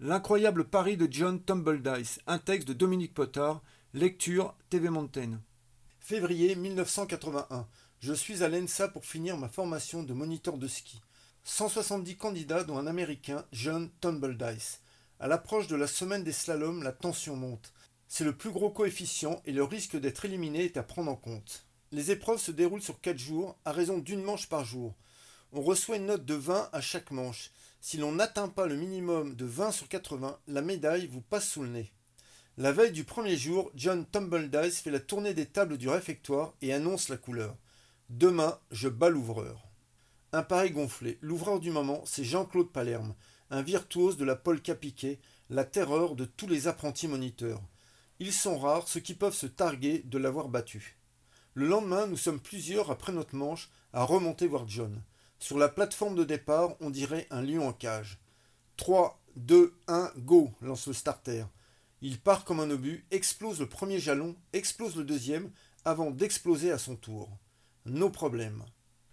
[0.00, 3.62] L'incroyable pari de John Tumbledice, un texte de Dominique Potard,
[3.92, 5.40] lecture TV Mountain.
[6.00, 7.68] Février 1981.
[8.00, 11.00] Je suis à l'ENSA pour finir ma formation de moniteur de ski.
[11.44, 14.80] 170 candidats dont un Américain, John Tumbledice.
[15.20, 17.72] À l'approche de la semaine des slaloms, la tension monte.
[18.08, 21.68] C'est le plus gros coefficient et le risque d'être éliminé est à prendre en compte.
[21.92, 24.96] Les épreuves se déroulent sur 4 jours, à raison d'une manche par jour.
[25.56, 27.52] On reçoit une note de 20 à chaque manche.
[27.80, 31.62] Si l'on n'atteint pas le minimum de 20 sur 80, la médaille vous passe sous
[31.62, 31.92] le nez.
[32.56, 36.72] La veille du premier jour, John Tumbledice fait la tournée des tables du réfectoire et
[36.72, 37.56] annonce la couleur.
[38.10, 39.68] Demain, je bats l'ouvreur.
[40.32, 41.18] Un pari gonflé.
[41.20, 43.14] L'ouvreur du moment, c'est Jean-Claude Palerme,
[43.50, 47.62] un virtuose de la polka piquée, la terreur de tous les apprentis moniteurs.
[48.18, 50.98] Ils sont rares ceux qui peuvent se targuer de l'avoir battu.
[51.54, 55.00] Le lendemain, nous sommes plusieurs après notre manche à remonter voir John.
[55.38, 58.18] Sur la plateforme de départ, on dirait un lion en cage.
[58.76, 61.44] 3, 2, 1, go lance le starter.
[62.00, 65.50] Il part comme un obus, explose le premier jalon, explose le deuxième,
[65.84, 67.30] avant d'exploser à son tour.
[67.86, 68.64] Nos problèmes.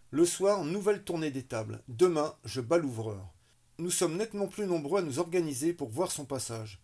[0.09, 1.84] Le soir, nouvelle tournée des tables.
[1.88, 3.34] Demain, je bats l'ouvreur.
[3.78, 6.81] Nous sommes nettement plus nombreux à nous organiser pour voir son passage.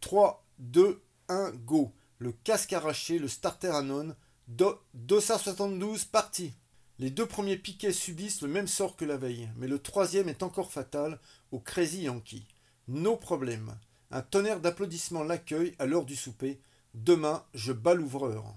[0.00, 1.92] 3, 2, 1, go.
[2.18, 4.14] Le casque arraché, le starter anon.
[4.48, 6.52] Do 272, parti.
[6.98, 10.42] Les deux premiers piquets subissent le même sort que la veille, mais le troisième est
[10.42, 11.20] encore fatal
[11.52, 12.46] au Crazy Yankee.
[12.88, 13.76] Nos problèmes.
[14.10, 16.58] Un tonnerre d'applaudissements l'accueille à l'heure du souper.
[16.94, 18.56] Demain, je bats l'ouvreur.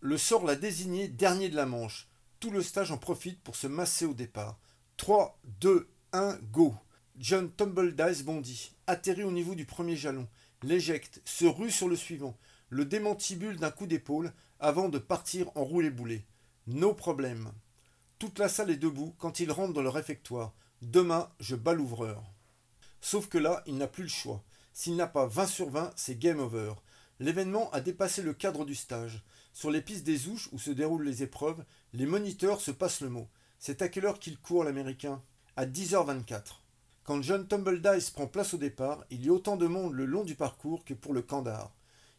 [0.00, 2.08] Le sort l'a désigné dernier de la manche.
[2.40, 4.58] Tout le stage en profite pour se masser au départ.
[4.96, 6.74] 3, 2, 1, go.
[7.18, 10.28] John Tumbledice bondit, atterrit au niveau du premier jalon,
[10.62, 12.36] l'éjecte, se rue sur le suivant,
[12.68, 16.24] le démantibule d'un coup d'épaule avant de partir en roulé-boulé.
[16.66, 17.52] Nos problèmes.
[18.18, 20.54] Toute la salle est debout quand il rentre dans le réfectoire.
[20.80, 22.24] Demain, je bats l'ouvreur.
[23.02, 24.42] Sauf que là, il n'a plus le choix.
[24.72, 26.72] S'il n'a pas 20 sur 20, c'est game over.
[27.20, 29.22] L'événement a dépassé le cadre du stage.
[29.52, 31.62] Sur les pistes des ouches où se déroulent les épreuves,
[31.92, 33.28] les moniteurs se passent le mot.
[33.58, 35.22] C'est à quelle heure qu'il court l'américain?
[35.56, 36.60] À 10h24.
[37.04, 40.24] Quand John Tumbledice prend place au départ, il y a autant de monde le long
[40.24, 41.74] du parcours que pour le Candar.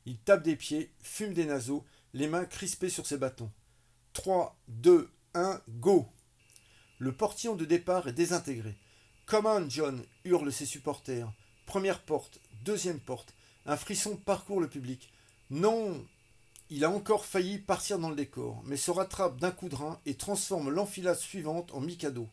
[0.06, 3.52] Il tape des pieds, fume des naseaux, les mains crispées sur ses bâtons.
[4.14, 6.08] 3, 2, 1, go
[7.00, 8.76] Le portillon de départ est désintégré.
[9.26, 11.32] Come on, John hurlent ses supporters.
[11.66, 13.34] Première porte, deuxième porte.
[13.66, 15.12] Un frisson parcourt le public.
[15.50, 16.06] Non
[16.70, 20.00] Il a encore failli partir dans le décor, mais se rattrape d'un coup de rein
[20.06, 22.30] et transforme l'enfilade suivante en Mikado.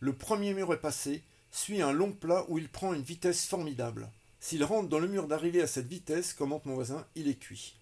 [0.00, 1.22] Le premier mur est passé,
[1.52, 4.10] suit un long plat où il prend une vitesse formidable.
[4.40, 7.76] S'il rentre dans le mur d'arrivée à cette vitesse, commente mon voisin, il est cuit.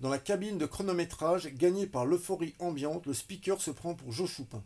[0.00, 4.30] Dans la cabine de chronométrage, gagnée par l'euphorie ambiante, le speaker se prend pour Joe
[4.30, 4.62] Choupin.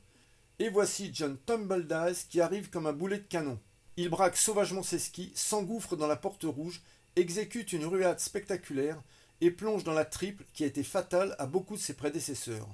[0.59, 3.59] Et voici John Tumbledice qui arrive comme un boulet de canon.
[3.97, 6.83] Il braque sauvagement ses skis, s'engouffre dans la porte rouge,
[7.15, 9.01] exécute une ruade spectaculaire
[9.41, 12.69] et plonge dans la triple qui a été fatale à beaucoup de ses prédécesseurs.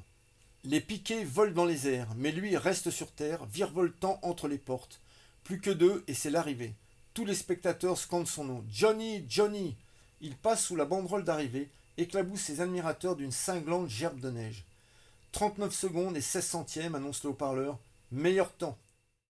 [0.64, 5.00] Les piquets volent dans les airs, mais lui reste sur terre, virevoltant entre les portes.
[5.42, 6.74] Plus que deux et c'est l'arrivée.
[7.12, 8.64] Tous les spectateurs scandent son nom.
[8.70, 9.76] Johnny, Johnny
[10.22, 14.64] Il passe sous la banderole d'arrivée, éclabousse ses admirateurs d'une cinglante gerbe de neige.
[15.32, 17.78] 39 secondes et 16 centièmes, annonce le haut-parleur.
[18.12, 18.78] Meilleur temps.